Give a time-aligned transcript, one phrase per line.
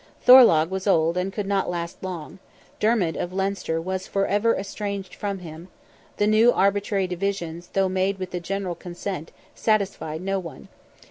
[0.25, 2.39] Thorlogh was old and could not last long;
[2.79, 5.67] Dermid of Leinster was for ever estranged from him;
[6.17, 10.69] the new arbitrary divisions, though made with the general consent, satisfied no one.